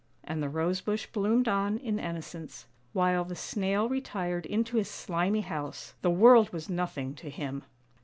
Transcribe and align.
And 0.23 0.41
the 0.41 0.49
Rose 0.49 0.81
bush 0.81 1.05
bloomed 1.05 1.47
on 1.47 1.77
in 1.77 1.99
innocence, 1.99 2.65
while 2.91 3.23
the 3.23 3.35
Snail 3.35 3.87
retired 3.87 4.47
into 4.47 4.77
his 4.77 4.89
slimy 4.89 5.41
house— 5.41 5.93
the 6.01 6.09
world 6.09 6.49
was 6.51 6.71
nothing 6.71 7.13
to 7.13 7.29
him! 7.29 7.63